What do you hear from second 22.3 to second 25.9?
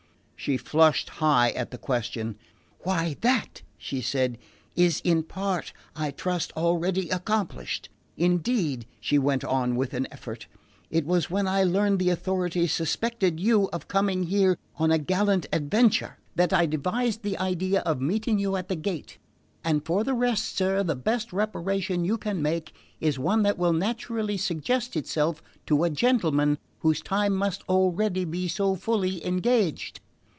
make is one that will naturally suggest itself to